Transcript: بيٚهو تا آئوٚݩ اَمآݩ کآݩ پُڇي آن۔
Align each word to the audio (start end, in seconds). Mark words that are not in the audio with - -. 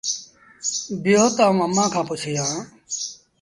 بيٚهو 1.01 1.27
تا 1.35 1.43
آئوٚݩ 1.47 1.63
اَمآݩ 1.65 1.91
کآݩ 1.93 2.07
پُڇي 2.07 2.33
آن۔ 2.45 2.53